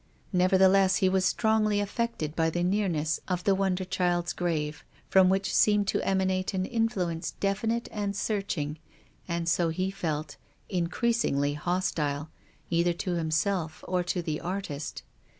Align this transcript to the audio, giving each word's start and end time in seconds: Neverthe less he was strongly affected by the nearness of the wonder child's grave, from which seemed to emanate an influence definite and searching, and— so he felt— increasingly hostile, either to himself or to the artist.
Neverthe 0.33 0.67
less 0.67 0.95
he 0.95 1.07
was 1.09 1.25
strongly 1.25 1.79
affected 1.79 2.35
by 2.35 2.49
the 2.49 2.63
nearness 2.63 3.19
of 3.27 3.43
the 3.43 3.53
wonder 3.53 3.85
child's 3.85 4.33
grave, 4.33 4.83
from 5.09 5.29
which 5.29 5.53
seemed 5.53 5.87
to 5.89 6.03
emanate 6.03 6.55
an 6.55 6.65
influence 6.65 7.33
definite 7.39 7.87
and 7.91 8.15
searching, 8.15 8.79
and— 9.27 9.47
so 9.47 9.69
he 9.69 9.91
felt— 9.91 10.37
increasingly 10.81 11.53
hostile, 11.53 12.29
either 12.71 12.93
to 12.93 13.13
himself 13.13 13.83
or 13.87 14.01
to 14.01 14.23
the 14.23 14.39
artist. 14.41 15.03